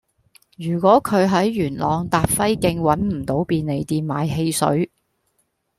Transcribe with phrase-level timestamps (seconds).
[0.57, 4.91] 如果佢喺元朗達輝徑搵唔到便利店買汽水